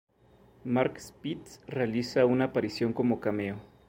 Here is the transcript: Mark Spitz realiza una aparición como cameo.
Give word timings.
Mark 0.65 0.97
Spitz 0.99 1.61
realiza 1.67 2.25
una 2.25 2.45
aparición 2.45 2.91
como 2.91 3.19
cameo. 3.19 3.59